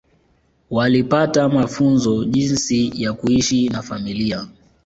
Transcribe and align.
Walipata 0.69 1.49
mafunzo 1.49 2.25
jinsi 2.25 3.01
ya 3.03 3.13
kuishi 3.13 3.69
na 3.69 3.81
familia 3.81 4.47